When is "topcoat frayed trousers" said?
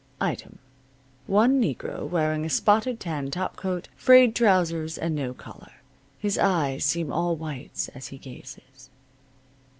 3.29-4.97